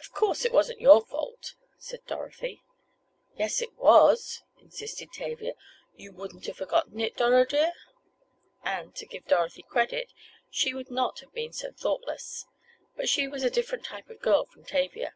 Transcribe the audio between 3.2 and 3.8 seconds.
"Yes it